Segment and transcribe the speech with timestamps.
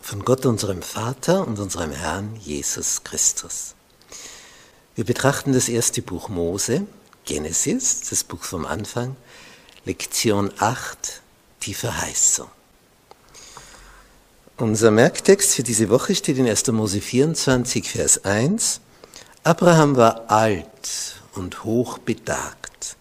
[0.00, 3.74] von Gott unserem Vater und unserem Herrn Jesus Christus.
[4.94, 6.86] Wir betrachten das erste Buch Mose,
[7.24, 9.16] Genesis, das Buch vom Anfang,
[9.84, 11.22] Lektion 8,
[11.62, 12.48] die Verheißung.
[14.56, 16.66] Unser Merktext für diese Woche steht in 1.
[16.68, 18.80] Mose 24, Vers 1.
[19.42, 22.96] Abraham war alt und hochbetagt,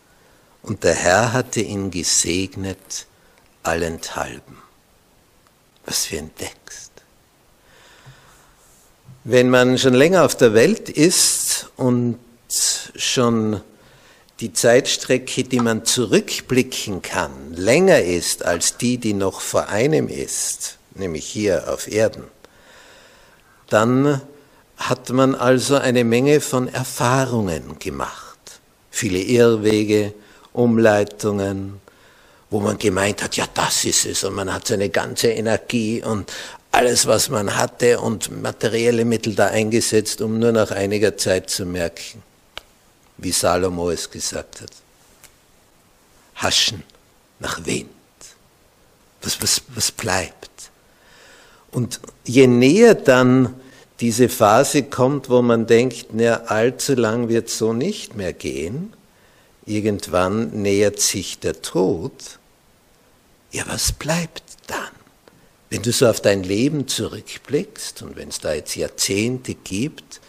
[0.63, 3.07] und der Herr hatte ihn gesegnet
[3.63, 4.57] allenthalben.
[5.85, 6.88] Was für ein Text.
[9.25, 12.17] Wenn man schon länger auf der Welt ist und
[12.95, 13.61] schon
[14.39, 20.77] die Zeitstrecke, die man zurückblicken kann, länger ist als die, die noch vor einem ist,
[20.95, 22.23] nämlich hier auf Erden,
[23.67, 24.21] dann
[24.77, 28.39] hat man also eine Menge von Erfahrungen gemacht.
[28.89, 30.13] Viele Irrwege,
[30.53, 31.81] Umleitungen,
[32.49, 36.31] wo man gemeint hat, ja, das ist es, und man hat seine ganze Energie und
[36.71, 41.65] alles, was man hatte und materielle Mittel da eingesetzt, um nur nach einiger Zeit zu
[41.65, 42.21] merken,
[43.17, 44.71] wie Salomo es gesagt hat.
[46.35, 46.83] Haschen
[47.39, 47.89] nach Wind.
[49.21, 50.49] Was, was, was bleibt?
[51.71, 53.55] Und je näher dann
[53.99, 58.93] diese Phase kommt, wo man denkt, na, allzu lang wird so nicht mehr gehen,
[59.65, 62.13] irgendwann nähert sich der Tod,
[63.51, 64.43] ja, was bleibt?
[65.69, 70.19] Wenn du so auf dein Leben zurückblickst und wenn es da jetzt Jahrzehnte gibt,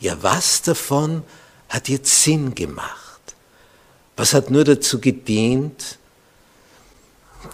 [0.00, 1.22] ja, was davon
[1.68, 3.00] hat jetzt Sinn gemacht?
[4.16, 5.98] Was hat nur dazu gedient,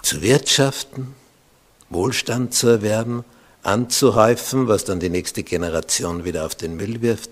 [0.03, 1.15] zu wirtschaften,
[1.91, 3.25] Wohlstand zu erwerben,
[3.63, 7.31] anzuhäufen, was dann die nächste Generation wieder auf den Müll wirft?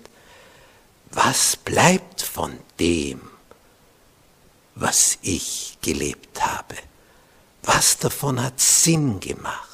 [1.11, 3.21] Was bleibt von dem,
[4.75, 6.75] was ich gelebt habe?
[7.63, 9.66] Was davon hat Sinn gemacht?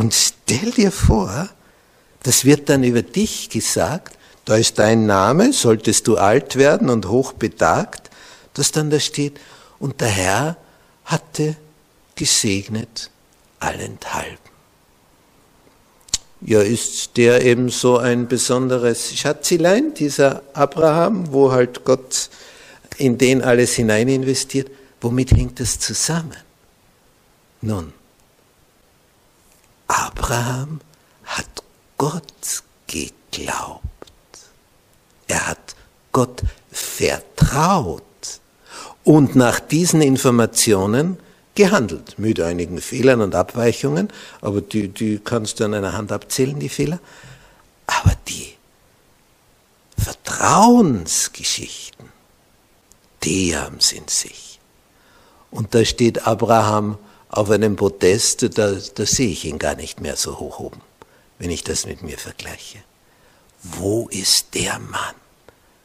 [0.00, 1.50] Und stell dir vor,
[2.22, 4.16] das wird dann über dich gesagt,
[4.46, 8.08] da ist dein Name, solltest du alt werden und hochbetagt,
[8.54, 9.38] dass dann da steht,
[9.78, 10.56] und der Herr
[11.04, 11.54] hatte
[12.14, 13.10] gesegnet
[13.58, 14.38] allenthalben.
[16.40, 22.30] Ja, ist der eben so ein besonderes Schatzilein, dieser Abraham, wo halt Gott
[22.96, 24.70] in den alles hinein investiert?
[25.02, 26.38] Womit hängt das zusammen?
[27.60, 27.92] Nun,
[30.20, 30.80] Abraham
[31.24, 31.48] hat
[31.96, 33.86] Gott geglaubt.
[35.26, 35.74] Er hat
[36.12, 38.02] Gott vertraut
[39.02, 41.16] und nach diesen Informationen
[41.54, 44.08] gehandelt, mit einigen Fehlern und Abweichungen,
[44.42, 47.00] aber die, die kannst du an einer Hand abzählen, die Fehler.
[47.86, 48.52] Aber die
[49.96, 52.10] Vertrauensgeschichten,
[53.22, 54.60] die haben es in sich.
[55.50, 56.98] Und da steht Abraham
[57.30, 60.80] auf einem Podest, da, da sehe ich ihn gar nicht mehr so hoch oben,
[61.38, 62.78] wenn ich das mit mir vergleiche.
[63.62, 65.14] Wo ist der Mann?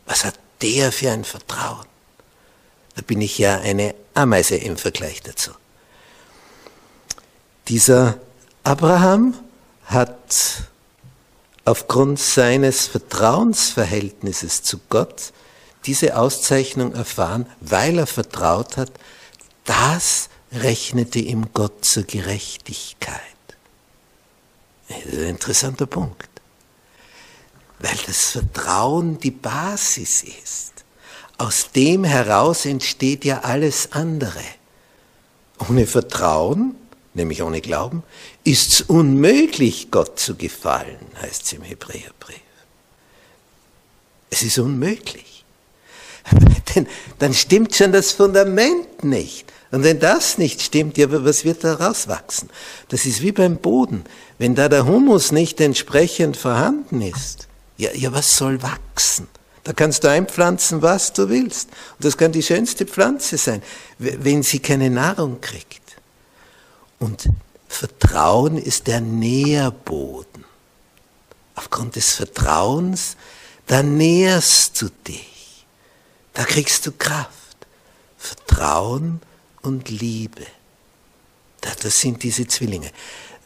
[0.06, 1.86] Was hat der für ein Vertrauen?
[2.96, 5.52] Da bin ich ja eine Ameise im Vergleich dazu.
[7.68, 8.18] Dieser
[8.64, 9.36] Abraham
[9.86, 10.64] hat
[11.66, 15.34] aufgrund seines Vertrauensverhältnisses zu Gott
[15.86, 18.92] diese Auszeichnung erfahren, weil er vertraut hat,
[19.66, 23.22] das rechnete ihm Gott zur Gerechtigkeit.
[24.88, 26.30] Das ist ein interessanter Punkt,
[27.80, 30.86] weil das Vertrauen die Basis ist.
[31.38, 34.44] Aus dem heraus entsteht ja alles andere.
[35.68, 36.76] Ohne Vertrauen
[37.16, 38.04] nämlich ohne Glauben,
[38.44, 42.42] ist es unmöglich, Gott zu gefallen, heißt es im Hebräerbrief.
[44.30, 45.35] Es ist unmöglich.
[46.76, 46.88] Denn
[47.20, 49.52] dann stimmt schon das Fundament nicht.
[49.72, 52.50] Und wenn das nicht stimmt, ja, was wird da rauswachsen?
[52.90, 54.06] Das ist wie beim Boden.
[54.38, 59.28] Wenn da der Humus nicht entsprechend vorhanden ist, ja, ja, was soll wachsen?
[59.66, 61.70] Da kannst du einpflanzen, was du willst.
[61.98, 63.64] Und das kann die schönste Pflanze sein,
[63.98, 65.82] wenn sie keine Nahrung kriegt.
[67.00, 67.28] Und
[67.68, 70.46] Vertrauen ist der Nährboden.
[71.56, 73.18] Aufgrund des Vertrauens,
[73.68, 75.35] da nährst du dich.
[76.36, 77.32] Da kriegst du Kraft.
[78.18, 79.22] Vertrauen
[79.62, 80.46] und Liebe.
[81.62, 82.92] Das sind diese Zwillinge.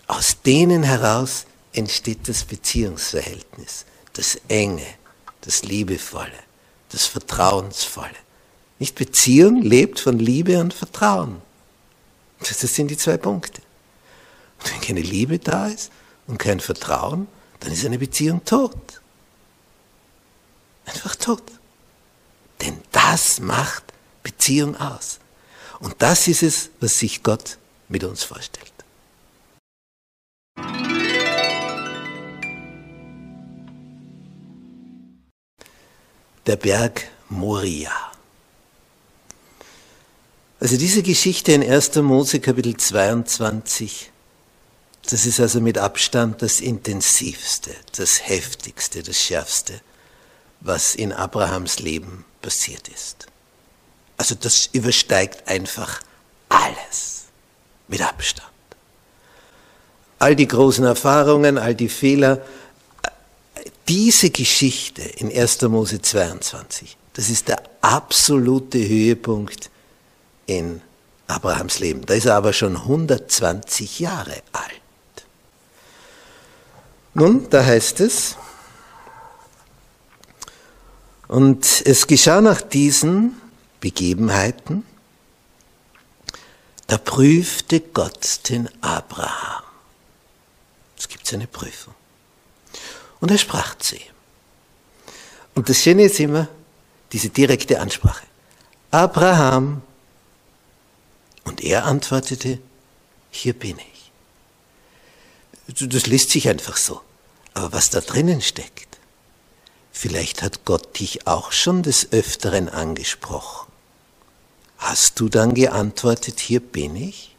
[0.08, 4.86] Aus denen heraus entsteht das Beziehungsverhältnis, das Enge,
[5.42, 6.40] das Liebevolle,
[6.90, 8.10] das Vertrauensvolle.
[8.80, 11.42] Nicht Beziehung lebt von Liebe und Vertrauen.
[12.40, 13.62] Das sind die zwei Punkte.
[14.60, 15.92] Und wenn keine Liebe da ist
[16.28, 17.28] und kein Vertrauen,
[17.60, 19.02] dann ist eine Beziehung tot.
[20.86, 21.44] Einfach tot.
[22.70, 23.84] Denn das macht
[24.22, 25.18] Beziehung aus.
[25.80, 27.58] Und das ist es, was sich Gott
[27.88, 28.72] mit uns vorstellt.
[36.46, 37.92] Der Berg Moria.
[40.60, 41.96] Also diese Geschichte in 1.
[41.96, 44.12] Mose Kapitel 22,
[45.10, 49.82] das ist also mit Abstand das intensivste, das heftigste, das schärfste,
[50.62, 53.28] was in Abrahams Leben passiert ist.
[54.18, 56.02] Also das übersteigt einfach
[56.50, 57.26] alles
[57.88, 58.48] mit Abstand.
[60.20, 62.42] All die großen Erfahrungen, all die Fehler,
[63.88, 65.62] diese Geschichte in 1.
[65.64, 69.70] Mose 22, das ist der absolute Höhepunkt
[70.46, 70.82] in
[71.28, 72.06] Abrahams Leben.
[72.06, 74.82] Da ist er aber schon 120 Jahre alt.
[77.14, 78.36] Nun, da heißt es,
[81.30, 83.40] und es geschah nach diesen
[83.80, 84.84] Begebenheiten,
[86.88, 89.64] da prüfte Gott den Abraham.
[90.98, 91.94] Es gibt eine Prüfung.
[93.20, 94.02] Und er sprach zu ihm.
[95.54, 96.48] Und das Schöne ist immer
[97.12, 98.26] diese direkte Ansprache.
[98.90, 99.84] Abraham.
[101.44, 102.60] Und er antwortete,
[103.30, 104.12] hier bin ich.
[105.88, 107.02] Das liest sich einfach so.
[107.54, 108.89] Aber was da drinnen steckt,
[110.00, 113.70] vielleicht hat Gott dich auch schon des Öfteren angesprochen.
[114.78, 117.36] Hast du dann geantwortet, hier bin ich?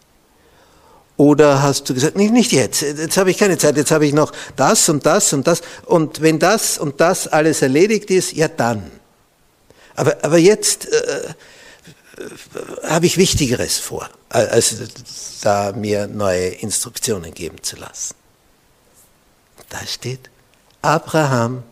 [1.17, 4.12] Oder hast du gesagt, nicht, nicht jetzt, jetzt habe ich keine Zeit, jetzt habe ich
[4.12, 5.62] noch das und das und das.
[5.87, 8.91] Und wenn das und das alles erledigt ist, ja dann.
[9.97, 11.35] Aber, aber jetzt äh,
[12.85, 14.75] habe ich Wichtigeres vor, als
[15.41, 18.15] da mir neue Instruktionen geben zu lassen.
[19.71, 20.31] Da steht,
[20.83, 21.63] Abraham,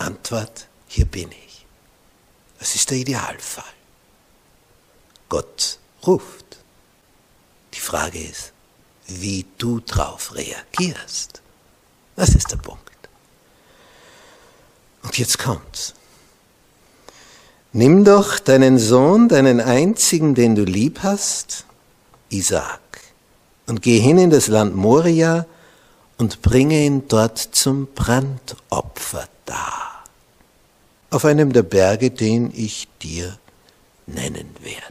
[0.00, 1.66] Antwort, hier bin ich.
[2.58, 3.64] Das ist der Idealfall.
[5.28, 6.58] Gott ruft.
[7.74, 8.52] Die Frage ist,
[9.06, 11.40] wie du drauf reagierst.
[12.16, 12.80] Das ist der Punkt.
[15.02, 15.94] Und jetzt kommt's.
[17.72, 21.64] Nimm doch deinen Sohn, deinen einzigen, den du lieb hast,
[22.28, 22.80] Isaak,
[23.66, 25.46] und geh hin in das Land Moria
[26.18, 30.04] und bringe ihn dort zum Brandopfer dar,
[31.10, 33.36] auf einem der Berge, den ich dir
[34.06, 34.84] nennen werde.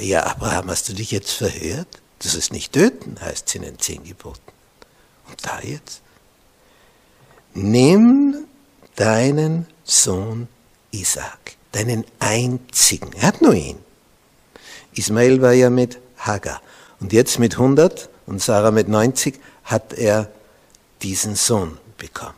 [0.00, 2.00] Ja, Abraham, hast du dich jetzt verhört?
[2.20, 4.40] Das ist nicht töten, heißt es in den zehn Geboten.
[5.28, 6.00] Und da jetzt?
[7.52, 8.46] Nimm
[8.94, 10.48] deinen Sohn
[10.90, 13.12] Isaac, deinen einzigen.
[13.12, 13.78] Er hat nur ihn.
[14.94, 16.62] Ismael war ja mit Hagar.
[17.00, 20.30] Und jetzt mit 100 und Sarah mit 90 hat er
[21.02, 22.34] diesen Sohn bekommen.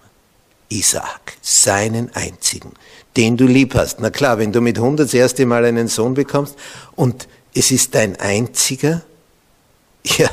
[0.70, 2.72] Isaac, seinen einzigen,
[3.16, 4.00] den du lieb hast.
[4.00, 6.56] Na klar, wenn du mit 100 das erste Mal einen Sohn bekommst
[6.94, 9.02] und es ist dein einziger,
[10.04, 10.28] ja,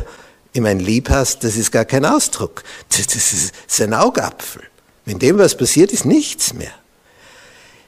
[0.51, 2.63] ich meine, lieb hast, das ist gar kein Ausdruck.
[2.89, 4.63] Das, das ist sein Augapfel.
[5.03, 6.71] Wenn dem was passiert, ist nichts mehr.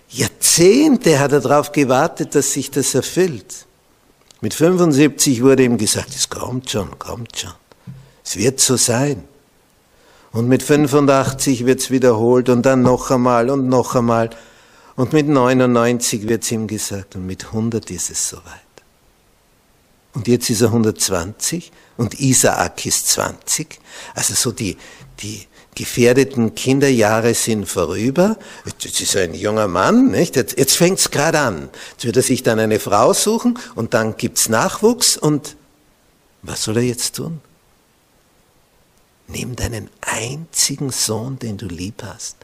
[0.10, 3.65] Jahrzehnte hat er darauf gewartet, dass sich das erfüllt.
[4.41, 7.53] Mit 75 wurde ihm gesagt, es kommt schon, kommt schon.
[8.24, 9.24] Es wird so sein.
[10.38, 14.29] Und mit 85 wird es wiederholt und dann noch einmal und noch einmal.
[14.96, 18.44] Und mit 99 wird es ihm gesagt und mit 100 ist es soweit.
[20.13, 23.79] Und jetzt ist er 120 und Isaak ist 20.
[24.13, 24.77] Also so die,
[25.22, 28.38] die gefährdeten Kinderjahre sind vorüber.
[28.79, 30.36] Jetzt ist er ein junger Mann, nicht?
[30.36, 31.70] Jetzt, jetzt fängt es gerade an.
[31.94, 35.56] Jetzt wird er sich dann eine Frau suchen und dann gibt's Nachwuchs und
[36.44, 37.41] was soll er jetzt tun?
[39.27, 42.38] Nimm deinen einzigen Sohn, den du lieb hast,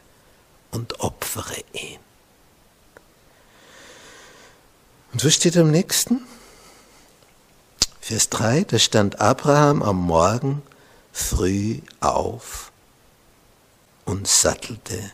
[0.70, 1.98] und opfere ihn.
[5.12, 6.20] Und was steht am nächsten?
[8.00, 10.62] Vers 3, da stand Abraham am Morgen
[11.12, 12.72] früh auf
[14.04, 15.12] und sattelte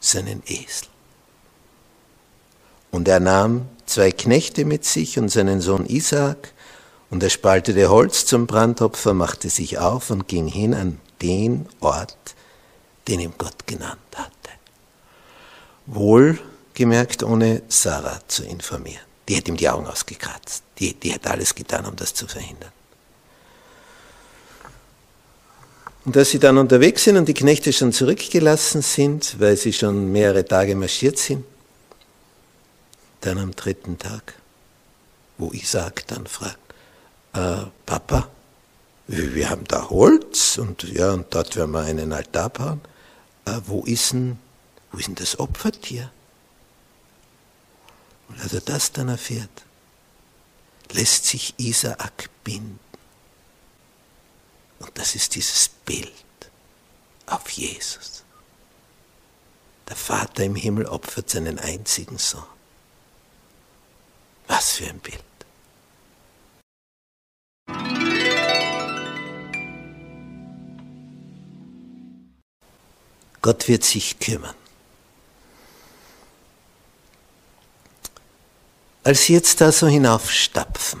[0.00, 0.88] seinen Esel.
[2.90, 6.52] Und er nahm zwei Knechte mit sich und seinen Sohn Isaak,
[7.10, 12.16] und er spaltete Holz zum Brandopfer, machte sich auf und ging hin an den Ort,
[13.08, 14.30] den ihm Gott genannt hatte.
[15.86, 19.04] Wohlgemerkt, ohne Sarah zu informieren.
[19.28, 20.62] Die hätte ihm die Augen ausgekratzt.
[20.78, 22.70] Die, die hätte alles getan, um das zu verhindern.
[26.04, 30.12] Und als sie dann unterwegs sind und die Knechte schon zurückgelassen sind, weil sie schon
[30.12, 31.44] mehrere Tage marschiert sind,
[33.22, 34.34] dann am dritten Tag,
[35.36, 36.65] wo Isaac dann fragt,
[37.36, 38.28] äh, Papa,
[39.06, 42.80] wir haben da Holz und ja, und dort werden wir einen Altar bauen.
[43.44, 44.38] Äh, wo ist denn,
[44.90, 46.10] wo ist denn das Opfertier?
[48.28, 49.64] Und als er das dann erfährt,
[50.92, 52.80] lässt sich Isaak binden.
[54.78, 56.12] Und das ist dieses Bild
[57.26, 58.24] auf Jesus.
[59.88, 62.42] Der Vater im Himmel opfert seinen einzigen Sohn.
[64.48, 65.22] Was für ein Bild.
[73.46, 74.56] Gott wird sich kümmern.
[79.04, 81.00] Als sie jetzt da so hinaufstapfen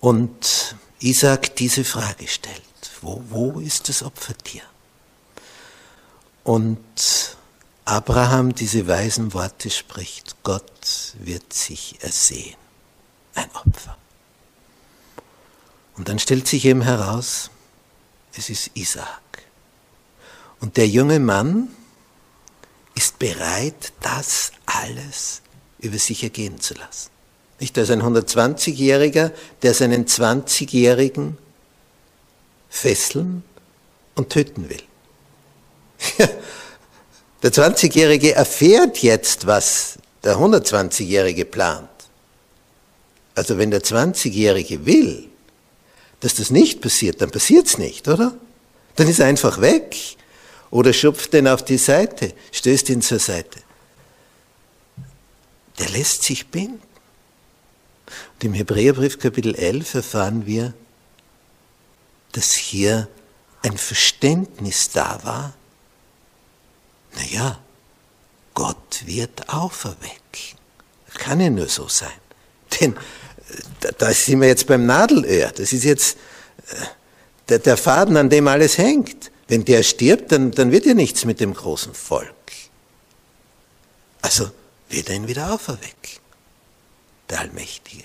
[0.00, 2.62] und Isaac diese Frage stellt,
[3.02, 4.62] wo, wo ist das Opfertier?
[6.44, 7.36] Und
[7.84, 12.56] Abraham diese weisen Worte spricht, Gott wird sich ersehen,
[13.34, 13.98] ein Opfer.
[15.98, 17.50] Und dann stellt sich eben heraus,
[18.34, 19.23] es ist Isaac.
[20.64, 21.68] Und der junge Mann
[22.94, 25.42] ist bereit, das alles
[25.78, 27.10] über sich ergehen zu lassen.
[27.60, 29.30] Nicht, da ist ein 120-Jähriger,
[29.60, 31.36] der seinen 20-Jährigen
[32.70, 33.44] fesseln
[34.14, 34.82] und töten will.
[37.42, 41.90] der 20-Jährige erfährt jetzt, was der 120-Jährige plant.
[43.34, 45.28] Also wenn der 20-Jährige will,
[46.20, 48.34] dass das nicht passiert, dann passiert es nicht, oder?
[48.96, 50.16] Dann ist er einfach weg
[50.74, 53.60] oder schupft den auf die Seite, stößt ihn zur Seite.
[55.78, 56.82] Der lässt sich binden.
[58.34, 60.74] Und im Hebräerbrief Kapitel 11 erfahren wir,
[62.32, 63.06] dass hier
[63.62, 65.54] ein Verständnis da war,
[67.14, 67.60] naja,
[68.52, 70.58] Gott wird auferwecken.
[71.14, 72.10] Kann ja nur so sein.
[72.80, 75.52] Denn äh, da sind wir jetzt beim Nadelöhr.
[75.52, 76.16] Das ist jetzt
[76.66, 76.84] äh,
[77.48, 79.30] der, der Faden, an dem alles hängt.
[79.48, 82.34] Wenn der stirbt, dann, dann wird ja nichts mit dem großen Volk.
[84.22, 84.50] Also
[84.88, 86.20] wird er ihn wieder auferwecken,
[87.28, 88.04] der Allmächtige.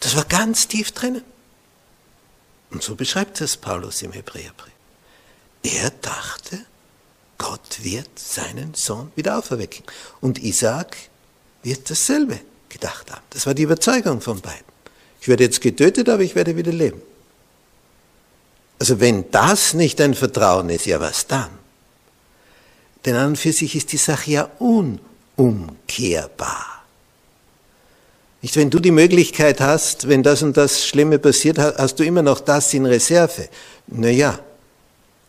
[0.00, 1.22] Das war ganz tief drinnen.
[2.70, 4.72] Und so beschreibt es Paulus im Hebräerbrief.
[5.62, 6.64] Er dachte,
[7.38, 9.84] Gott wird seinen Sohn wieder auferwecken.
[10.20, 10.96] Und Isaac
[11.62, 13.24] wird dasselbe gedacht haben.
[13.30, 14.64] Das war die Überzeugung von beiden.
[15.20, 17.02] Ich werde jetzt getötet, aber ich werde wieder leben.
[18.78, 21.50] Also wenn das nicht ein Vertrauen ist, ja was dann?
[23.04, 26.76] Denn an und für sich ist die Sache ja unumkehrbar.
[28.42, 32.22] Nicht, wenn du die Möglichkeit hast, wenn das und das Schlimme passiert, hast du immer
[32.22, 33.48] noch das in Reserve.
[33.86, 34.38] Naja,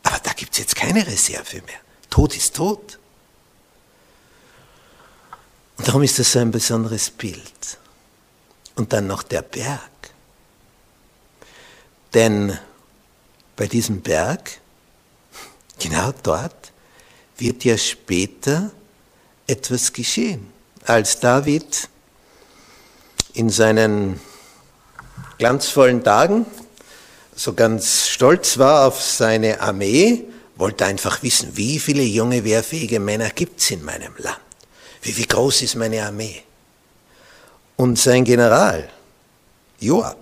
[0.04, 1.80] aber da gibt es jetzt keine Reserve mehr.
[2.10, 3.00] Tod ist tot.
[5.78, 7.78] Und darum ist das so ein besonderes Bild.
[8.76, 9.82] Und dann noch der Berg.
[12.14, 12.58] Denn
[13.58, 14.62] bei diesem Berg,
[15.80, 16.72] genau dort,
[17.38, 18.72] wird ja später
[19.48, 20.48] etwas geschehen.
[20.86, 21.90] Als David
[23.34, 24.22] in seinen
[25.38, 26.46] glanzvollen Tagen
[27.36, 30.24] so ganz stolz war auf seine Armee,
[30.56, 34.40] wollte einfach wissen, wie viele junge, wehrfähige Männer gibt es in meinem Land?
[35.02, 36.42] Wie, wie groß ist meine Armee?
[37.76, 38.90] Und sein General,
[39.80, 40.18] Joab,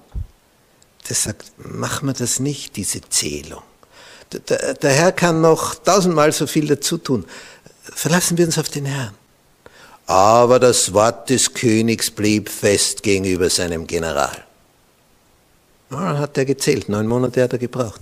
[1.07, 3.61] der sagt, mach mir das nicht, diese Zählung.
[4.31, 7.25] Der, der Herr kann noch tausendmal so viel dazu tun.
[7.83, 9.13] Verlassen wir uns auf den Herrn.
[10.07, 14.43] Aber das Wort des Königs blieb fest gegenüber seinem General.
[15.89, 18.01] dann hat er gezählt, neun Monate hat er gebraucht.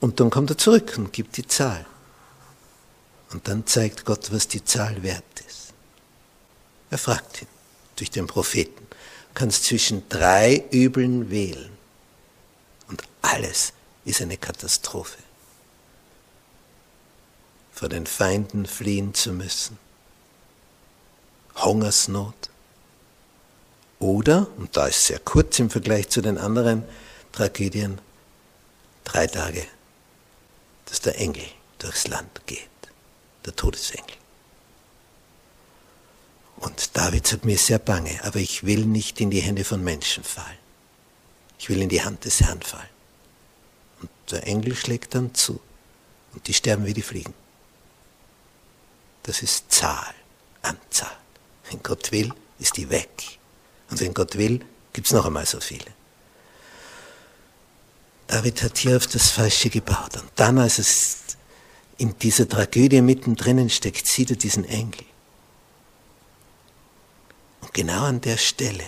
[0.00, 1.84] Und dann kommt er zurück und gibt die Zahl.
[3.32, 5.72] Und dann zeigt Gott, was die Zahl wert ist.
[6.90, 7.48] Er fragt ihn
[7.96, 8.86] durch den Propheten,
[9.34, 11.75] kannst zwischen drei Übeln wählen.
[12.88, 13.72] Und alles
[14.04, 15.18] ist eine Katastrophe.
[17.76, 19.78] vor den Feinden fliehen zu müssen,
[21.56, 22.48] Hungersnot.
[23.98, 26.84] Oder, und da ist sehr kurz im Vergleich zu den anderen
[27.32, 28.00] Tragödien,
[29.04, 29.66] drei Tage,
[30.86, 31.44] dass der Engel
[31.78, 32.66] durchs Land geht,
[33.44, 34.16] der Todesengel.
[36.56, 40.24] Und David sagt mir sehr bange, aber ich will nicht in die Hände von Menschen
[40.24, 40.65] fallen.
[41.58, 42.88] Ich will in die Hand des Herrn fallen.
[44.00, 45.60] Und der Engel schlägt dann zu.
[46.34, 47.34] Und die sterben wie die Fliegen.
[49.22, 50.14] Das ist Zahl,
[50.62, 51.16] Anzahl.
[51.70, 53.38] Wenn Gott will, ist die weg.
[53.90, 55.86] Und wenn Gott will, gibt es noch einmal so viele.
[58.26, 60.16] David hat hier auf das Falsche gebaut.
[60.16, 61.18] Und dann, als es
[61.98, 65.04] in dieser Tragödie mittendrin steckt, sieht er diesen Engel.
[67.60, 68.84] Und genau an der Stelle,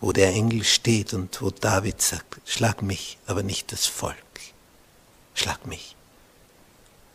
[0.00, 4.16] wo der Engel steht und wo David sagt, schlag mich, aber nicht das Volk,
[5.34, 5.94] schlag mich.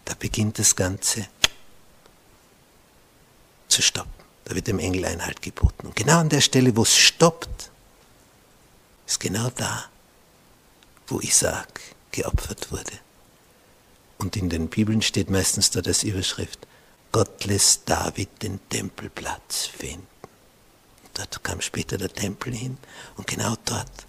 [0.06, 1.28] Da beginnt das Ganze
[3.68, 4.12] zu stoppen.
[4.46, 5.88] Da wird dem Engel Einhalt geboten.
[5.88, 7.72] Und genau an der Stelle, wo es stoppt,
[9.08, 9.86] ist genau da,
[11.08, 13.00] wo Isaac geopfert wurde.
[14.20, 16.68] Und in den Bibeln steht meistens da das Überschrift,
[17.12, 20.08] Gott lässt David den Tempelplatz finden.
[21.16, 22.78] Dort kam später der Tempel hin
[23.16, 24.06] und genau dort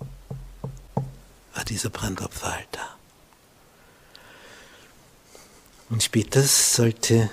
[1.54, 2.98] war dieser Brandopferaltar.
[5.88, 7.30] Und später sollte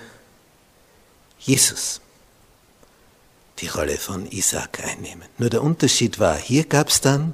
[1.40, 2.00] Jesus
[3.60, 5.28] die Rolle von Isaac einnehmen.
[5.40, 7.34] Nur der Unterschied war, hier gab es dann,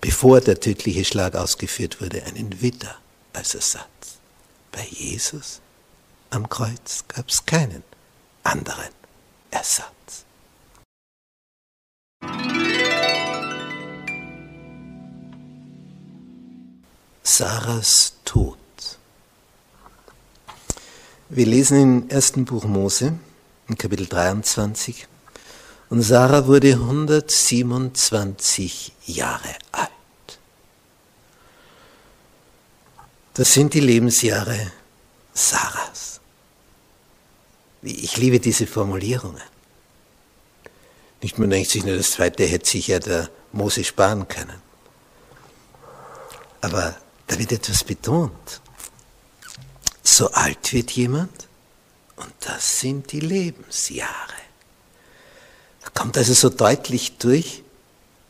[0.00, 2.96] bevor der tödliche Schlag ausgeführt wurde, einen Widder
[3.32, 4.18] als Ersatz.
[4.72, 5.60] Bei Jesus
[6.30, 7.84] am Kreuz gab es keinen
[8.42, 8.90] anderen
[9.50, 10.24] Ersatz.
[17.22, 18.58] Sarahs Tod.
[21.28, 23.12] Wir lesen im ersten Buch Mose,
[23.68, 25.06] in Kapitel 23,
[25.88, 29.90] und Sarah wurde 127 Jahre alt.
[33.34, 34.72] Das sind die Lebensjahre
[35.32, 36.20] Sarahs.
[37.82, 39.51] Ich liebe diese Formulierungen.
[41.22, 44.60] Nicht, man denkt sich nur, das zweite hätte sich ja der Mose sparen können.
[46.60, 46.96] Aber
[47.28, 48.60] da wird etwas betont.
[50.02, 51.46] So alt wird jemand
[52.16, 54.10] und das sind die Lebensjahre.
[55.82, 57.62] Da kommt also so deutlich durch,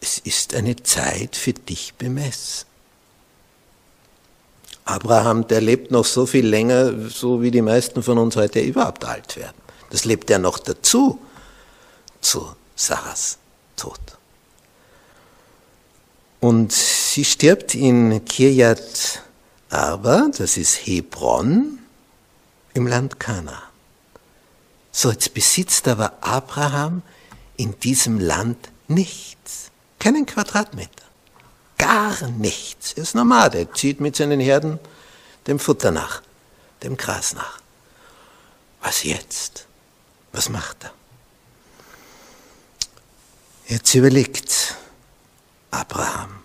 [0.03, 2.67] es ist eine Zeit für dich bemessen.
[4.85, 9.05] Abraham, der lebt noch so viel länger, so wie die meisten von uns heute überhaupt
[9.05, 9.57] alt werden.
[9.91, 11.19] Das lebt er noch dazu
[12.21, 12.55] zu
[12.87, 13.39] Sarahs
[13.77, 14.01] Tod.
[16.41, 19.23] Und sie stirbt in Kirjat
[19.71, 21.79] Arba, das ist Hebron,
[22.75, 23.63] im Land Kana.
[24.91, 27.03] So, jetzt besitzt aber Abraham
[27.57, 29.71] in diesem Land nichts.
[29.99, 31.05] Keinen Quadratmeter.
[31.79, 32.93] Gar nichts.
[32.95, 34.81] Er ist normal, er zieht mit seinen Herden
[35.47, 36.23] dem Futter nach,
[36.83, 37.61] dem Gras nach.
[38.83, 39.67] Was jetzt?
[40.33, 40.93] Was macht er?
[43.67, 44.77] Jetzt überlegt
[45.71, 46.43] Abraham,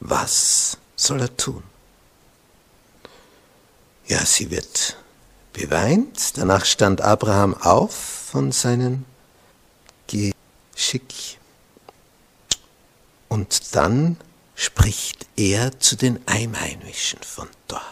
[0.00, 1.62] was soll er tun?
[4.06, 4.96] Ja, sie wird
[5.52, 6.38] beweint.
[6.38, 9.04] Danach stand Abraham auf von seinem
[10.06, 11.38] Geschick.
[13.28, 14.16] Und dann
[14.54, 17.82] spricht er zu den Einheimischen von dort.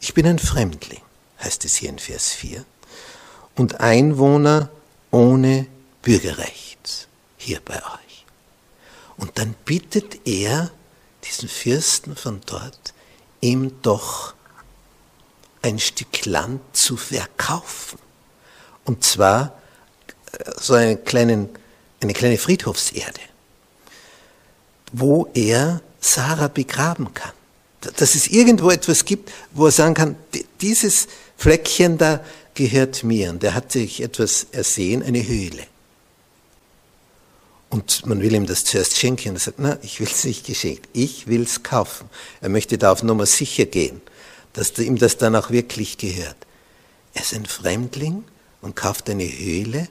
[0.00, 1.02] Ich bin ein Fremdling,
[1.42, 2.64] heißt es hier in Vers 4,
[3.56, 4.70] und Einwohner
[5.10, 5.66] ohne
[6.02, 8.24] Bürgerrecht hier bei euch.
[9.16, 10.70] Und dann bittet er
[11.24, 12.94] diesen Fürsten von dort,
[13.40, 14.34] ihm doch
[15.62, 17.98] ein Stück Land zu verkaufen.
[18.84, 19.58] Und zwar
[20.32, 21.48] äh, so eine, kleinen,
[22.00, 23.20] eine kleine Friedhofserde,
[24.92, 27.32] wo er Sarah begraben kann.
[27.80, 30.16] Dass es irgendwo etwas gibt, wo er sagen kann,
[30.60, 31.06] dieses
[31.36, 33.30] Fleckchen da gehört mir.
[33.30, 35.66] Und er hat sich etwas ersehen, eine Höhle.
[37.70, 39.34] Und man will ihm das zuerst schenken.
[39.34, 40.88] Er sagt, na, ich will es nicht geschenkt.
[40.92, 42.08] Ich will es kaufen.
[42.40, 44.00] Er möchte da auf Nummer sicher gehen,
[44.54, 46.36] dass ihm das dann auch wirklich gehört.
[47.14, 48.24] Er ist ein Fremdling
[48.62, 49.88] und kauft eine Höhle,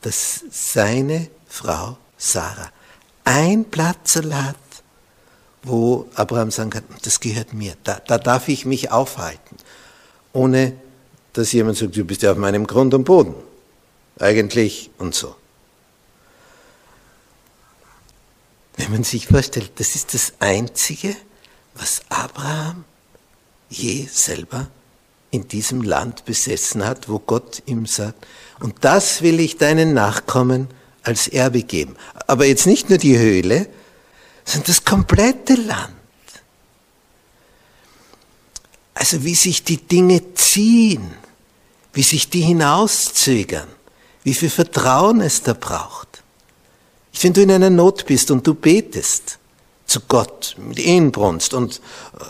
[0.00, 2.70] dass seine Frau Sarah
[3.24, 4.56] ein Platz hat,
[5.62, 7.74] wo Abraham sagen kann, das gehört mir.
[7.84, 9.56] Da, da darf ich mich aufhalten.
[10.32, 10.72] Ohne,
[11.34, 13.34] dass jemand sagt, du bist ja auf meinem Grund und Boden.
[14.18, 15.34] Eigentlich und so.
[18.80, 21.14] Wenn man sich vorstellt, das ist das Einzige,
[21.74, 22.84] was Abraham
[23.68, 24.68] je selber
[25.30, 28.26] in diesem Land besessen hat, wo Gott ihm sagt,
[28.58, 30.68] und das will ich deinen Nachkommen
[31.02, 31.94] als Erbe geben.
[32.26, 33.68] Aber jetzt nicht nur die Höhle,
[34.46, 35.92] sondern das komplette Land.
[38.94, 41.14] Also wie sich die Dinge ziehen,
[41.92, 43.68] wie sich die hinauszögern,
[44.22, 46.09] wie viel Vertrauen es da braucht.
[47.20, 49.38] Wenn du in einer Not bist und du betest
[49.86, 51.80] zu Gott mit Inbrunst und
[52.18, 52.24] äh,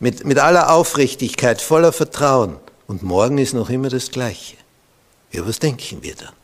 [0.00, 4.56] mit, mit aller Aufrichtigkeit, voller Vertrauen, und morgen ist noch immer das Gleiche.
[5.32, 6.34] Ja, was denken wir dann?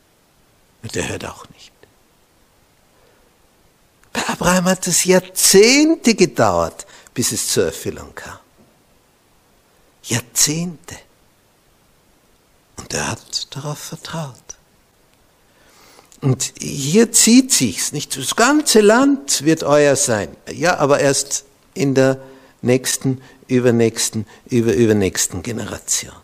[0.82, 1.70] Und der hört auch nicht.
[4.12, 8.38] Bei Abraham hat es Jahrzehnte gedauert, bis es zur Erfüllung kam.
[10.04, 10.96] Jahrzehnte.
[12.76, 14.34] Und er hat darauf vertraut.
[16.20, 18.16] Und hier zieht sich's, nicht?
[18.16, 20.36] Das ganze Land wird euer sein.
[20.52, 22.20] Ja, aber erst in der
[22.60, 26.14] nächsten, übernächsten, überübernächsten Generation.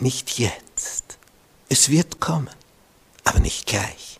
[0.00, 1.18] Nicht jetzt.
[1.68, 2.50] Es wird kommen,
[3.24, 4.18] aber nicht gleich.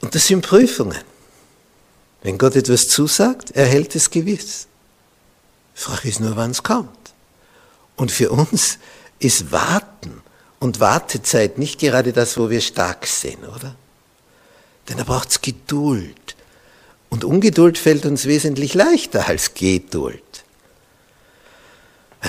[0.00, 1.02] Und das sind Prüfungen.
[2.22, 4.68] Wenn Gott etwas zusagt, er hält es gewiss.
[5.74, 6.90] Frage ist nur, wann es kommt.
[7.96, 8.78] Und für uns
[9.18, 10.22] ist Warten
[10.58, 13.74] und Wartezeit nicht gerade das, wo wir stark sind, oder?
[14.88, 16.36] Denn da braucht es Geduld.
[17.08, 20.22] Und Ungeduld fällt uns wesentlich leichter als Geduld.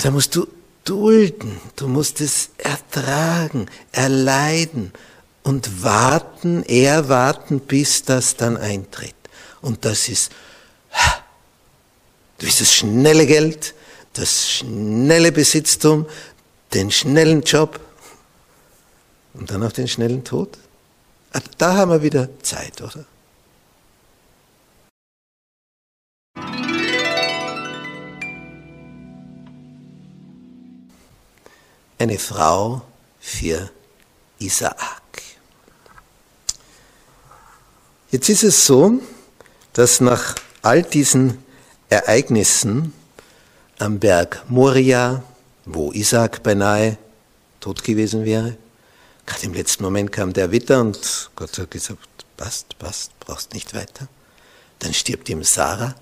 [0.02, 0.46] Da musst du
[0.84, 4.92] dulden, du musst es ertragen, erleiden
[5.42, 9.14] und warten, erwarten, bis das dann eintritt.
[9.60, 10.30] Und das ist,
[12.38, 13.74] du bist das schnelle Geld,
[14.12, 16.06] das schnelle Besitztum,
[16.74, 17.80] den schnellen Job
[19.34, 20.58] und dann auch den schnellen Tod.
[21.58, 23.04] Da haben wir wieder Zeit, oder?
[31.98, 32.82] Eine Frau
[33.18, 33.70] für
[34.38, 35.22] Isaak.
[38.10, 39.00] Jetzt ist es so,
[39.72, 41.44] dass nach all diesen
[41.90, 42.92] Ereignissen
[43.78, 45.22] am Berg Moria,
[45.64, 46.96] wo Isaac beinahe
[47.60, 48.56] tot gewesen wäre.
[49.28, 52.00] Gerade im letzten Moment kam der Witter und Gott hat gesagt,
[52.38, 54.08] passt, passt, brauchst nicht weiter.
[54.78, 55.94] Dann stirbt ihm Sarah.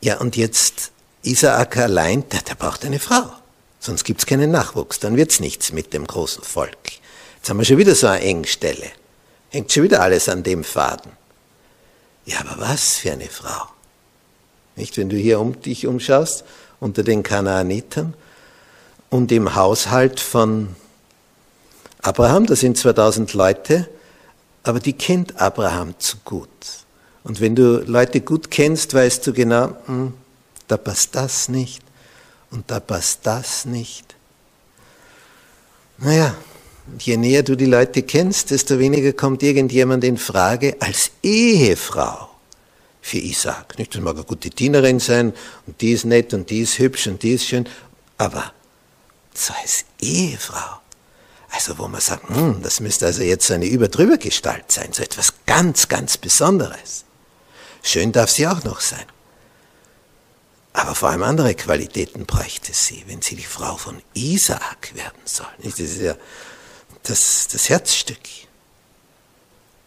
[0.00, 3.32] Ja, und jetzt Isaak allein, der, der braucht eine Frau.
[3.80, 6.76] Sonst gibt's keinen Nachwuchs, dann wird's nichts mit dem großen Volk.
[7.36, 8.92] Jetzt haben wir schon wieder so eine Engstelle.
[9.50, 11.10] Hängt schon wieder alles an dem Faden.
[12.26, 13.66] Ja, aber was für eine Frau.
[14.76, 16.44] Nicht, wenn du hier um dich umschaust,
[16.78, 18.14] unter den Kanaanitern
[19.10, 20.76] und im Haushalt von
[22.04, 23.88] Abraham, da sind 2000 Leute,
[24.62, 26.50] aber die kennt Abraham zu gut.
[27.22, 30.12] Und wenn du Leute gut kennst, weißt du genau, hm,
[30.68, 31.82] da passt das nicht
[32.50, 34.14] und da passt das nicht.
[35.96, 36.34] Naja,
[36.98, 42.28] je näher du die Leute kennst, desto weniger kommt irgendjemand in Frage als Ehefrau
[43.00, 43.78] für Isaac.
[43.78, 45.32] Nicht, das mag eine gute Dienerin sein
[45.66, 47.66] und die ist nett und die ist hübsch und die ist schön,
[48.18, 48.52] aber
[49.32, 50.80] so als Ehefrau,
[51.54, 55.34] also wo man sagt, hm, das müsste also jetzt eine überdrüber Gestalt sein, so etwas
[55.46, 57.04] ganz, ganz Besonderes.
[57.82, 59.06] Schön darf sie auch noch sein.
[60.72, 65.46] Aber vor allem andere Qualitäten bräuchte sie, wenn sie die Frau von Isaak werden soll.
[65.62, 66.16] Das ist ja
[67.04, 68.18] das, das Herzstück.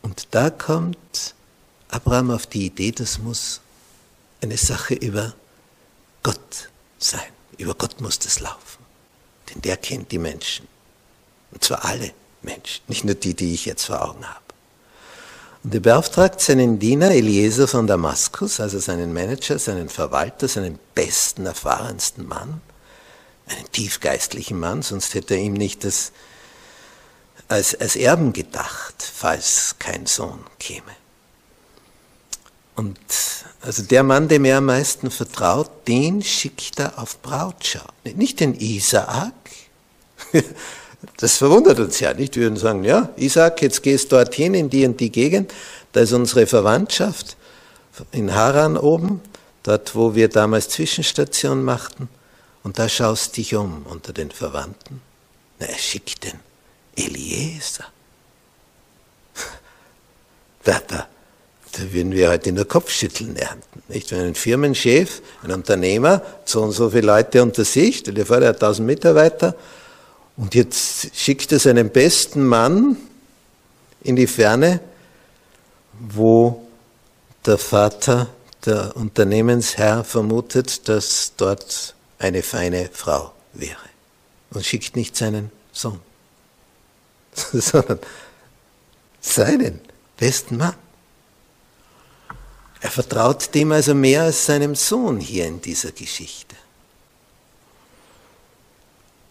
[0.01, 1.35] Und da kommt
[1.89, 3.59] Abraham auf die Idee, das muss
[4.41, 5.33] eine Sache über
[6.23, 7.19] Gott sein.
[7.57, 8.85] Über Gott muss das laufen.
[9.49, 10.67] Denn der kennt die Menschen.
[11.51, 14.41] Und zwar alle Menschen, nicht nur die, die ich jetzt vor Augen habe.
[15.63, 21.45] Und er beauftragt seinen Diener Eliezer von Damaskus, also seinen Manager, seinen Verwalter, seinen besten,
[21.45, 22.61] erfahrensten Mann,
[23.47, 26.11] einen tiefgeistlichen Mann, sonst hätte er ihm nicht das
[27.47, 30.95] als, als Erben gedacht, falls kein Sohn käme.
[32.75, 32.99] Und
[33.61, 37.85] also der Mann, dem er am meisten vertraut, den schickt er auf Brautschau.
[38.03, 39.33] Nicht den Isaak.
[41.17, 42.35] Das verwundert uns ja nicht.
[42.35, 45.53] Wir würden sagen, ja, Isaak, jetzt gehst du dorthin in die und die Gegend.
[45.91, 47.37] Da ist unsere Verwandtschaft
[48.11, 49.21] in Haran oben,
[49.63, 52.09] dort, wo wir damals Zwischenstation machten.
[52.63, 55.01] Und da schaust dich um unter den Verwandten.
[55.59, 56.39] Na, er schickt den
[56.95, 57.85] Eliezer.
[60.63, 61.07] Da, da,
[61.71, 63.81] da würden wir heute nur Kopfschütteln ernten.
[63.87, 64.11] Nicht?
[64.11, 68.49] Wenn ein Firmenchef, ein Unternehmer, so und so viele Leute unter sich, stell dir der
[68.49, 69.55] hat 1000 Mitarbeiter,
[70.37, 72.97] und jetzt schickt er seinen besten Mann
[74.01, 74.79] in die Ferne,
[75.99, 76.67] wo
[77.45, 78.27] der Vater,
[78.65, 83.77] der Unternehmensherr vermutet, dass dort eine feine Frau wäre.
[84.51, 85.99] Und schickt nicht seinen Sohn,
[87.33, 87.99] sondern
[89.19, 89.81] seinen
[90.17, 90.75] besten Mann.
[92.79, 96.55] Er vertraut dem also mehr als seinem Sohn hier in dieser Geschichte.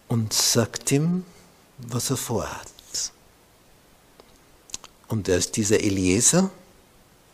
[0.08, 1.24] Und sagt ihm,
[1.78, 2.68] was er vorhat.
[5.08, 6.50] Und als dieser Eliezer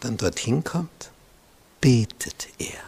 [0.01, 1.11] dann dorthin kommt,
[1.81, 2.81] betet er.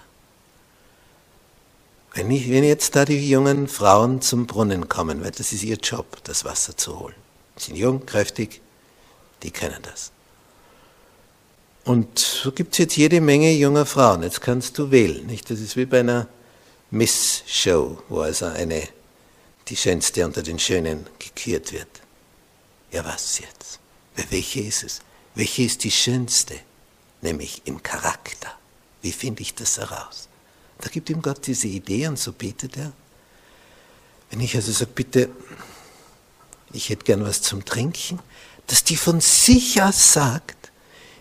[2.12, 5.76] Wenn, ich, wenn jetzt da die jungen Frauen zum Brunnen kommen, weil das ist ihr
[5.76, 7.14] Job, das Wasser zu holen.
[7.56, 8.60] Sie sind jung, kräftig,
[9.42, 10.12] die können das.
[11.84, 14.22] Und so gibt es jetzt jede Menge junger Frauen.
[14.22, 15.26] Jetzt kannst du wählen.
[15.26, 15.50] Nicht?
[15.50, 16.28] Das ist wie bei einer
[16.90, 18.88] Miss-Show, wo also eine,
[19.68, 21.88] die Schönste unter den Schönen gekürt wird.
[22.90, 23.81] Ja, was jetzt?
[24.31, 25.00] Welche ist es?
[25.35, 26.55] Welche ist die Schönste?
[27.22, 28.53] Nämlich im Charakter.
[29.03, 30.29] Wie finde ich das heraus?
[30.79, 32.92] Da gibt ihm Gott diese Idee und so betet er.
[34.31, 35.31] Wenn ich also sage, bitte,
[36.72, 38.18] ich hätte gern was zum Trinken,
[38.66, 40.70] dass die von sich aus sagt,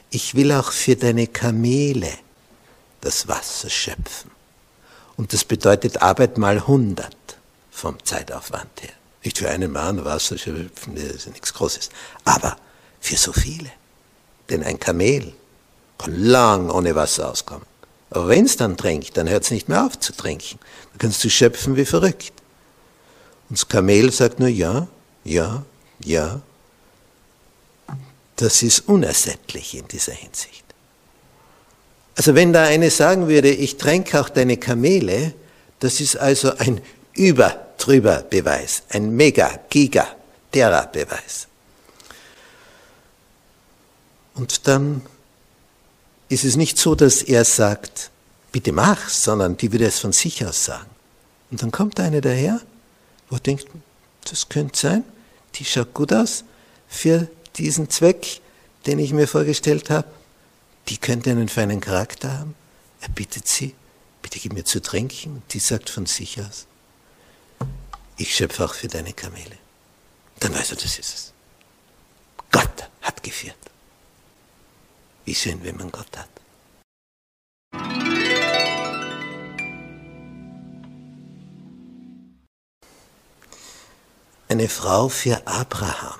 [0.09, 2.11] ich will auch für deine Kamele
[3.01, 4.31] das Wasser schöpfen.
[5.17, 7.15] Und das bedeutet Arbeit mal 100
[7.73, 8.93] vom Zeitaufwand her.
[9.23, 11.89] Nicht für einen Mann Wasser schöpfen, das ist nichts Großes.
[12.25, 12.55] Aber
[12.99, 13.71] für so viele.
[14.49, 15.33] Denn ein Kamel
[15.97, 17.65] kann lang ohne Wasser auskommen.
[18.09, 20.59] Aber wenn es dann trinkt, dann hört es nicht mehr auf zu trinken.
[20.91, 22.33] Dann kannst du schöpfen wie verrückt.
[23.49, 24.87] Und das Kamel sagt nur ja,
[25.23, 25.65] ja,
[26.03, 26.41] ja,
[28.35, 30.63] das ist unersättlich in dieser Hinsicht.
[32.15, 35.33] Also wenn da eine sagen würde, ich tränke auch deine Kamele,
[35.79, 36.81] das ist also ein
[37.13, 40.07] über-drüber Beweis, ein mega, giga,
[40.53, 41.47] derer Beweis.
[44.35, 45.01] Und dann
[46.29, 48.09] ist es nicht so, dass er sagt,
[48.51, 50.89] bitte mach's, sondern die würde es von sich aus sagen.
[51.51, 52.59] Und dann kommt eine daher,
[53.29, 53.67] wo denkt,
[54.29, 55.03] das könnte sein,
[55.55, 56.43] die schaut gut aus
[56.87, 58.41] für diesen Zweck,
[58.85, 60.07] den ich mir vorgestellt habe,
[60.89, 62.55] die könnte einen feinen Charakter haben.
[63.01, 63.75] Er bittet sie,
[64.21, 65.43] bitte gib mir zu trinken.
[65.51, 66.65] Die sagt von sich aus,
[68.17, 69.57] ich schöpfe auch für deine Kamele.
[70.39, 71.33] Dann weiß er, das ist es.
[72.51, 73.55] Gott hat geführt.
[75.25, 76.29] Wie schön, wenn man Gott hat.
[84.49, 86.19] Eine Frau für Abraham.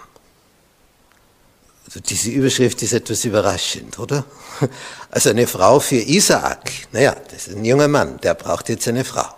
[1.86, 4.26] Also diese Überschrift ist etwas überraschend, oder?
[5.12, 9.06] Also eine Frau für Isaak, naja, das ist ein junger Mann, der braucht jetzt eine
[9.06, 9.36] Frau.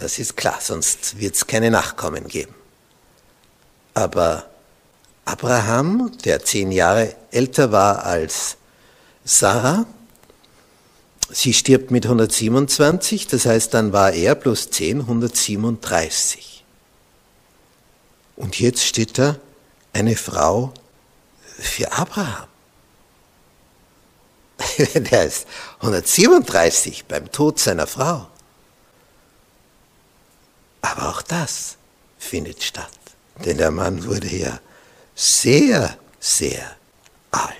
[0.00, 2.54] Das ist klar, sonst wird es keine Nachkommen geben.
[3.92, 4.48] Aber
[5.26, 8.56] Abraham, der zehn Jahre älter war als
[9.24, 9.84] Sarah,
[11.30, 16.64] sie stirbt mit 127, das heißt, dann war er plus 10, 137.
[18.36, 19.36] Und jetzt steht da
[19.92, 20.72] eine Frau
[21.58, 22.48] für Abraham.
[24.94, 25.46] Der ist
[25.80, 28.29] 137 beim Tod seiner Frau.
[30.82, 31.76] Aber auch das
[32.18, 32.90] findet statt,
[33.44, 34.60] denn der Mann wurde ja
[35.14, 36.76] sehr, sehr
[37.30, 37.56] alt.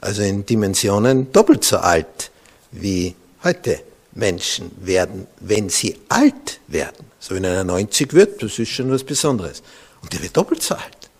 [0.00, 2.30] Also in Dimensionen doppelt so alt
[2.72, 3.80] wie heute
[4.12, 7.06] Menschen werden, wenn sie alt werden.
[7.20, 9.62] So wenn einer 90 wird, das ist schon was Besonderes.
[10.02, 11.10] Und der wird doppelt so alt.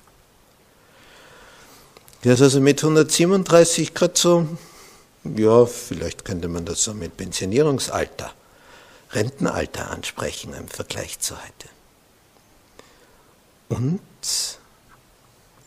[2.25, 4.49] Der ist also mit 137 gerade so,
[5.37, 8.33] ja, vielleicht könnte man das so mit Pensionierungsalter,
[9.15, 11.69] Rentenalter ansprechen im Vergleich zu heute.
[13.69, 14.01] Und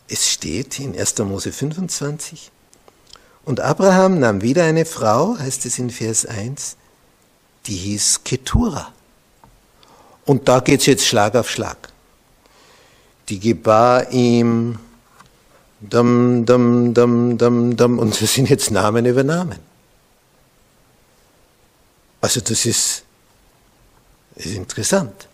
[0.08, 1.18] es steht in 1.
[1.18, 2.50] Mose 25,
[3.44, 6.76] und Abraham nahm wieder eine Frau, heißt es in Vers 1,
[7.66, 8.92] die hieß Ketura.
[10.26, 11.88] Und da geht es jetzt Schlag auf Schlag.
[13.30, 14.78] Die gebar ihm
[15.80, 17.98] Dum, dum, dum, dum, dum.
[17.98, 19.58] Und das sind jetzt Namen über Namen.
[22.20, 23.04] Also das ist,
[24.46, 25.28] ist interessant,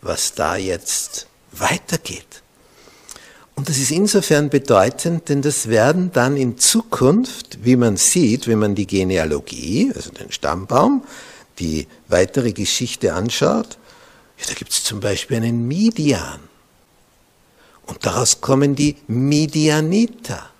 [0.00, 2.42] was da jetzt weitergeht.
[3.56, 8.58] Und das ist insofern bedeutend, denn das werden dann in Zukunft, wie man sieht, wenn
[8.58, 11.04] man die Genealogie, also den Stammbaum,
[11.60, 13.78] die weitere Geschichte anschaut,
[14.38, 16.40] ja, da gibt es zum Beispiel einen Midian.
[17.86, 20.50] Und daraus kommen die Midianiter.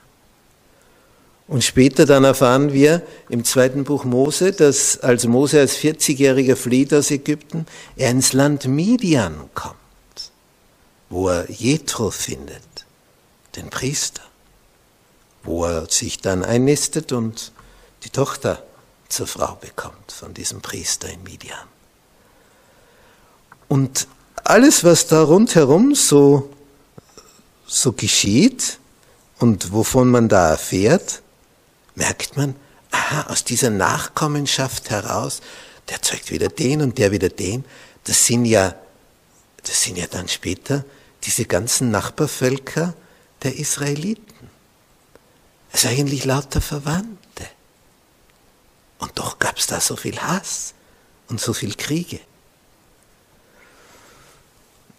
[1.47, 6.95] Und später dann erfahren wir im zweiten Buch Mose, dass als Mose als 40-Jähriger flieht
[6.95, 9.77] aus Ägypten, er ins Land Midian kommt,
[11.11, 12.87] wo er Jethro findet,
[13.57, 14.23] den Priester,
[15.43, 17.53] wo er sich dann einnistet und
[18.05, 18.63] die Tochter
[19.11, 21.69] zur Frau bekommt von diesem Priester in Midian.
[23.69, 24.09] Und
[24.45, 26.51] alles, was da rundherum so,
[27.67, 28.79] so geschieht
[29.39, 31.23] und wovon man da erfährt,
[31.95, 32.55] merkt man,
[32.91, 35.41] aha, aus dieser Nachkommenschaft heraus,
[35.89, 37.65] der zeugt wieder den und der wieder den,
[38.05, 38.75] das sind ja,
[39.63, 40.85] das sind ja dann später
[41.25, 42.95] diese ganzen Nachbarvölker
[43.43, 44.51] der Israeliten.
[45.73, 47.19] Also eigentlich lauter Verwandte.
[48.99, 50.75] Und doch gab es da so viel Hass
[51.29, 52.21] und so viel Kriege.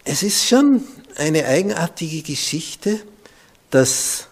[0.04, 0.84] Es ist schon
[1.16, 3.00] eine eigenartige Geschichte,
[3.72, 4.28] dass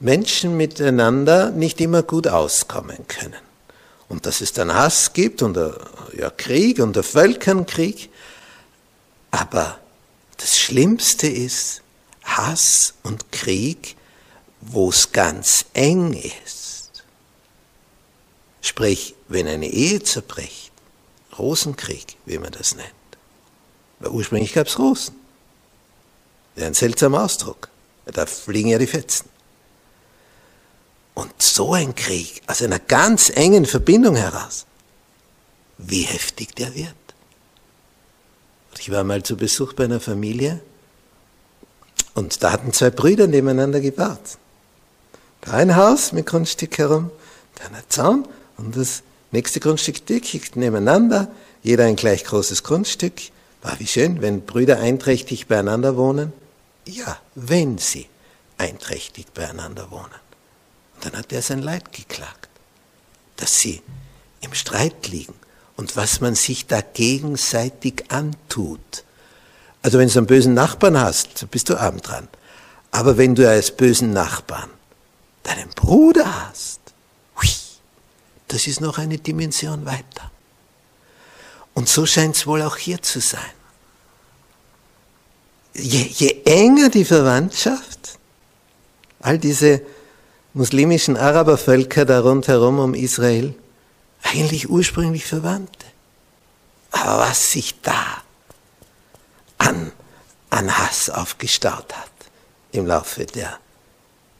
[0.00, 3.34] Menschen miteinander nicht immer gut auskommen können.
[4.08, 5.58] Und dass es dann Hass gibt und
[6.16, 8.10] ja, Krieg und der Völkernkrieg.
[9.30, 9.78] Aber
[10.38, 11.82] das Schlimmste ist
[12.22, 13.96] Hass und Krieg,
[14.60, 17.04] wo es ganz eng ist.
[18.60, 20.72] Sprich, wenn eine Ehe zerbricht,
[21.38, 22.88] Rosenkrieg, wie man das nennt.
[24.00, 25.14] Weil ursprünglich gab es Rosen.
[26.54, 27.68] Wäre ein seltsamer Ausdruck.
[28.06, 29.28] Da fliegen ja die Fetzen.
[31.18, 34.66] Und so ein Krieg aus einer ganz engen Verbindung heraus,
[35.76, 36.94] wie heftig der wird.
[38.78, 40.60] Ich war mal zu Besuch bei einer Familie
[42.14, 44.38] und da hatten zwei Brüder nebeneinander gebaut.
[45.40, 47.10] Da ein Haus mit Grundstück herum,
[47.56, 49.02] da ein Zaun und das
[49.32, 51.26] nächste Grundstück dicht nebeneinander,
[51.64, 53.14] jeder ein gleich großes Grundstück.
[53.62, 56.32] War wie schön, wenn Brüder einträchtig beieinander wohnen.
[56.86, 58.06] Ja, wenn sie
[58.56, 60.27] einträchtig beieinander wohnen.
[61.00, 62.48] Dann hat er sein Leid geklagt,
[63.36, 63.82] dass sie
[64.40, 65.34] im Streit liegen
[65.76, 69.04] und was man sich da gegenseitig antut.
[69.82, 72.28] Also wenn du einen bösen Nachbarn hast, bist du abend dran.
[72.90, 74.70] Aber wenn du als bösen Nachbarn
[75.44, 76.78] deinen Bruder hast,
[78.48, 80.30] das ist noch eine Dimension weiter.
[81.74, 83.40] Und so scheint es wohl auch hier zu sein.
[85.74, 88.18] Je, je enger die Verwandtschaft,
[89.20, 89.82] all diese
[90.58, 93.54] muslimischen Arabervölker da rundherum um Israel,
[94.24, 95.86] eigentlich ursprünglich Verwandte.
[96.90, 98.22] Aber was sich da
[99.58, 99.92] an,
[100.50, 102.10] an Hass aufgestaut hat
[102.72, 103.60] im Laufe der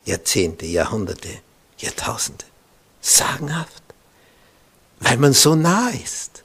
[0.06, 1.28] Jahrzehnte, Jahrhunderte,
[1.78, 2.44] Jahrtausende,
[3.00, 3.84] sagenhaft,
[4.98, 6.42] weil man so nah ist,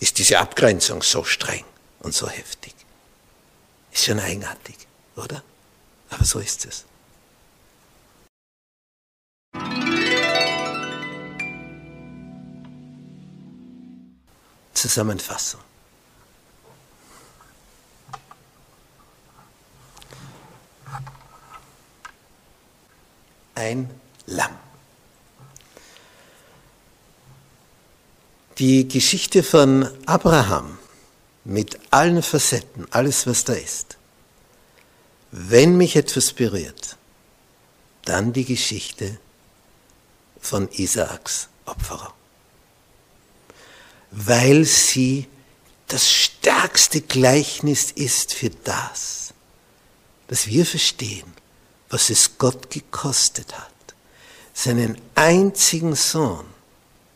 [0.00, 1.64] ist diese Abgrenzung so streng
[2.00, 2.74] und so heftig.
[3.92, 4.76] Ist schon eigenartig,
[5.14, 5.44] oder?
[6.10, 6.84] Aber so ist es.
[14.76, 15.60] Zusammenfassung.
[23.54, 23.90] Ein
[24.26, 24.56] Lamm.
[28.58, 30.78] Die Geschichte von Abraham
[31.44, 33.96] mit allen Facetten, alles was da ist.
[35.30, 36.96] Wenn mich etwas berührt,
[38.04, 39.18] dann die Geschichte
[40.40, 42.12] von Isaaks Opferung
[44.10, 45.28] weil sie
[45.88, 49.34] das stärkste Gleichnis ist für das,
[50.28, 51.32] dass wir verstehen,
[51.88, 53.72] was es Gott gekostet hat,
[54.52, 56.46] seinen einzigen Sohn,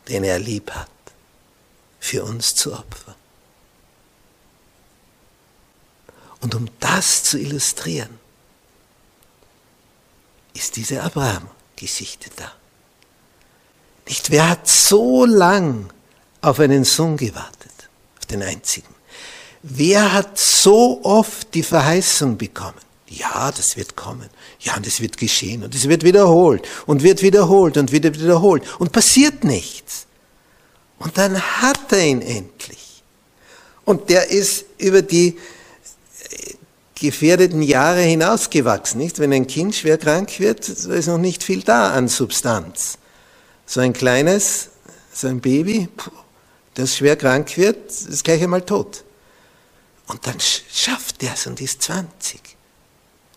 [0.07, 0.89] den er lieb hat,
[1.99, 3.15] für uns zu opfern.
[6.39, 8.19] Und um das zu illustrieren,
[10.53, 12.51] ist diese Abraham-Geschichte da.
[14.07, 15.91] Nicht, wer hat so lang
[16.41, 18.93] auf einen Sohn gewartet, auf den einzigen.
[19.63, 22.79] Wer hat so oft die Verheißung bekommen?
[23.07, 24.29] Ja, das wird kommen.
[24.59, 25.63] Ja, und es wird geschehen.
[25.63, 26.67] Und es wird wiederholt.
[26.85, 28.63] Und wird wiederholt und wieder wiederholt.
[28.79, 30.07] Und passiert nichts.
[30.97, 33.03] Und dann hat er ihn endlich.
[33.83, 35.29] Und der ist über die
[36.29, 36.53] äh,
[36.95, 39.19] gefährdeten Jahre hinausgewachsen, nicht?
[39.19, 42.97] Wenn ein Kind schwer krank wird, ist noch nicht viel da an Substanz.
[43.65, 44.69] So ein kleines,
[45.11, 45.89] so ein Baby,
[46.73, 49.03] das schwer krank wird, ist gleich einmal tot.
[50.07, 52.41] Und dann schafft er es und ist 20.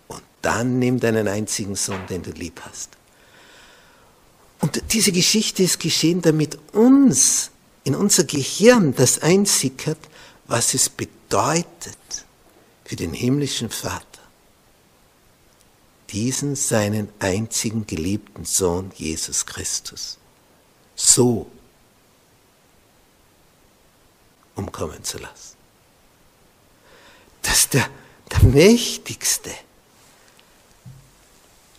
[0.09, 2.91] Und dann nimmt einen einzigen Sohn, den du lieb hast.
[4.61, 7.51] Und diese Geschichte ist geschehen, damit uns
[7.85, 9.99] in unser Gehirn das einsickert,
[10.47, 11.97] was es bedeutet
[12.85, 14.05] für den himmlischen Vater,
[16.11, 20.18] diesen seinen einzigen geliebten Sohn Jesus Christus
[20.95, 21.51] so
[24.55, 25.57] umkommen zu lassen.
[27.42, 27.88] Dass der,
[28.32, 29.50] der Mächtigste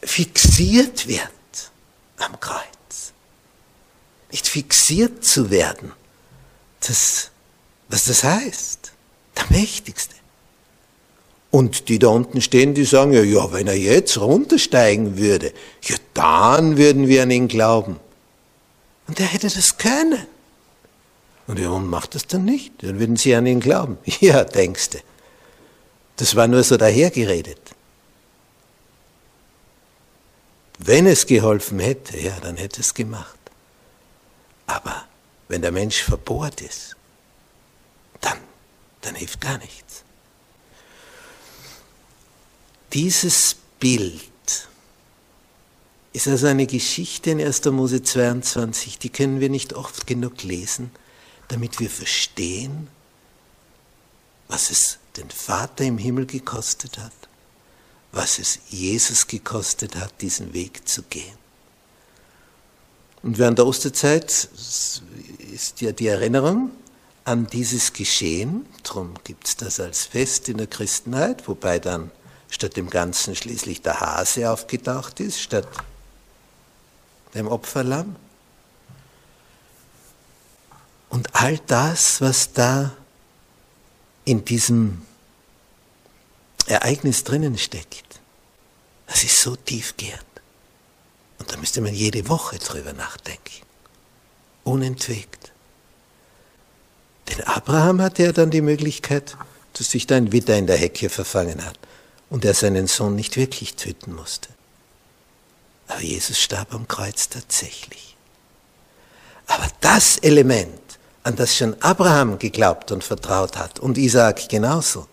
[0.01, 1.29] fixiert wird
[2.17, 3.13] am Kreuz.
[4.31, 5.91] Nicht fixiert zu werden,
[6.81, 7.31] das,
[7.89, 8.91] was das heißt.
[9.37, 10.15] Der Mächtigste.
[11.51, 15.53] Und die da unten stehen, die sagen, ja, ja, wenn er jetzt runtersteigen würde,
[15.83, 17.99] ja, dann würden wir an ihn glauben.
[19.07, 20.27] Und er hätte das können.
[21.47, 22.71] Und warum macht das dann nicht?
[22.81, 23.97] Dann würden sie an ihn glauben.
[24.19, 24.97] Ja, denkst du.
[26.17, 27.59] Das war nur so dahergeredet.
[30.79, 33.37] Wenn es geholfen hätte, ja, dann hätte es gemacht.
[34.67, 35.05] Aber
[35.47, 36.95] wenn der Mensch verbohrt ist,
[38.21, 38.37] dann,
[39.01, 40.03] dann hilft gar nichts.
[42.93, 44.31] Dieses Bild
[46.13, 47.65] ist also eine Geschichte in 1.
[47.65, 50.91] Mose 22, die können wir nicht oft genug lesen,
[51.47, 52.87] damit wir verstehen,
[54.47, 57.13] was es den Vater im Himmel gekostet hat,
[58.11, 61.37] was es Jesus gekostet hat, diesen Weg zu gehen.
[63.23, 66.71] Und während der Osterzeit ist ja die Erinnerung
[67.23, 72.11] an dieses Geschehen, darum gibt es das als Fest in der Christenheit, wobei dann
[72.49, 75.67] statt dem Ganzen schließlich der Hase aufgetaucht ist, statt
[77.33, 78.15] dem Opferlamm.
[81.09, 82.93] Und all das, was da
[84.25, 85.01] in diesem
[86.67, 88.19] Ereignis drinnen steckt,
[89.07, 90.23] das ist so tiefgehend.
[91.37, 93.63] Und da müsste man jede Woche drüber nachdenken.
[94.63, 95.51] Unentwegt.
[97.29, 99.37] Denn Abraham hatte ja dann die Möglichkeit,
[99.73, 101.77] dass sich da ein Witter in der Hecke verfangen hat
[102.29, 104.49] und er seinen Sohn nicht wirklich töten musste.
[105.87, 108.15] Aber Jesus starb am Kreuz tatsächlich.
[109.47, 110.81] Aber das Element,
[111.25, 115.07] an das schon Abraham geglaubt und vertraut hat und Isaak genauso,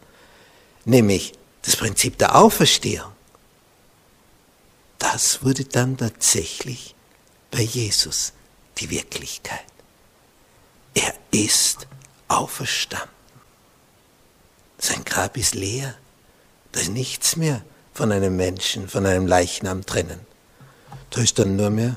[0.84, 1.32] nämlich
[1.62, 3.10] das Prinzip der Auferstehung,
[4.98, 6.94] das wurde dann tatsächlich
[7.50, 8.34] bei Jesus
[8.78, 9.64] die Wirklichkeit.
[10.92, 11.86] Er ist
[12.28, 13.08] auferstanden.
[14.78, 15.94] Sein Grab ist leer.
[16.72, 17.62] Da ist nichts mehr
[17.94, 20.20] von einem Menschen, von einem Leichnam drinnen.
[21.10, 21.96] Da ist dann nur mehr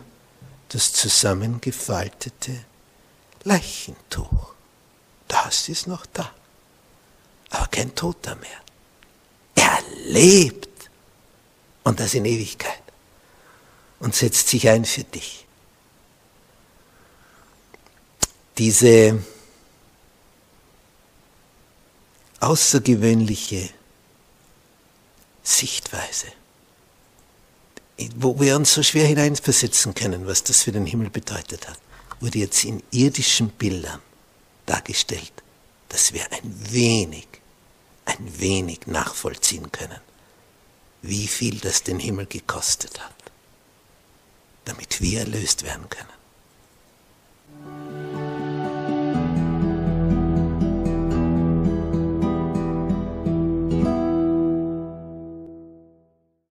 [0.69, 2.63] das zusammengefaltete
[3.45, 4.53] Leichentuch.
[5.27, 6.31] Das ist noch da.
[7.51, 8.61] Aber kein Toter mehr.
[9.55, 10.89] Er lebt.
[11.83, 12.81] Und das in Ewigkeit
[13.99, 15.45] und setzt sich ein für dich.
[18.57, 19.23] Diese
[22.39, 23.69] außergewöhnliche
[25.43, 26.27] Sichtweise,
[28.15, 31.79] wo wir uns so schwer hineinversetzen können, was das für den Himmel bedeutet hat,
[32.19, 34.01] wurde jetzt in irdischen Bildern
[34.65, 35.33] dargestellt,
[35.89, 37.27] dass wir ein wenig,
[38.05, 39.99] ein wenig nachvollziehen können,
[41.01, 43.15] wie viel das den Himmel gekostet hat
[44.65, 46.09] damit wir erlöst werden können.